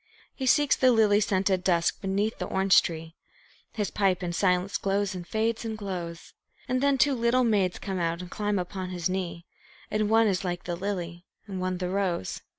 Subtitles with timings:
[0.33, 3.13] He seeks the lily scented dusk beneath the orange tree;
[3.73, 6.33] His pipe in silence glows and fades and glows;
[6.67, 9.45] And then two little maids come out and climb upon his knee,
[9.91, 12.41] And one is like the lily, one the rose.